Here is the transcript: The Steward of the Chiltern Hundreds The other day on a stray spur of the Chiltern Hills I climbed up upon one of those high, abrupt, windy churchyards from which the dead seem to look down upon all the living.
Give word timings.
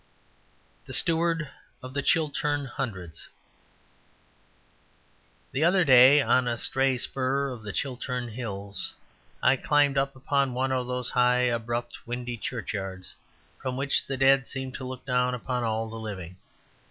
The 0.87 0.93
Steward 0.93 1.47
of 1.83 1.93
the 1.93 2.01
Chiltern 2.01 2.65
Hundreds 2.65 3.29
The 5.51 5.63
other 5.63 5.83
day 5.85 6.23
on 6.23 6.47
a 6.47 6.57
stray 6.57 6.97
spur 6.97 7.51
of 7.51 7.61
the 7.61 7.71
Chiltern 7.71 8.29
Hills 8.29 8.95
I 9.43 9.57
climbed 9.57 9.99
up 9.99 10.15
upon 10.15 10.55
one 10.55 10.71
of 10.71 10.87
those 10.87 11.11
high, 11.11 11.41
abrupt, 11.43 12.07
windy 12.07 12.37
churchyards 12.37 13.13
from 13.61 13.77
which 13.77 14.07
the 14.07 14.17
dead 14.17 14.47
seem 14.47 14.71
to 14.71 14.83
look 14.83 15.05
down 15.05 15.35
upon 15.35 15.63
all 15.63 15.87
the 15.87 15.97
living. 15.99 16.37